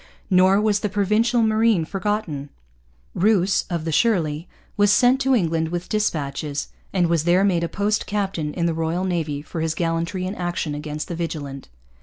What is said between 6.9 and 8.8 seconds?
and was there made a post captain in the